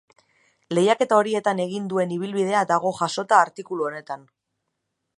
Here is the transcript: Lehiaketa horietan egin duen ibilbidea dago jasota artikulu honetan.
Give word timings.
Lehiaketa 0.77 1.19
horietan 1.25 1.61
egin 1.67 1.85
duen 1.93 2.15
ibilbidea 2.17 2.65
dago 2.73 2.97
jasota 3.03 3.41
artikulu 3.45 3.89
honetan. 3.91 4.27